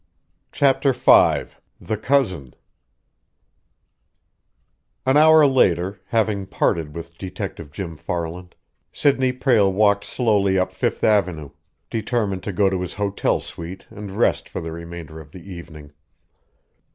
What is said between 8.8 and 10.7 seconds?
Sidney Prale walked slowly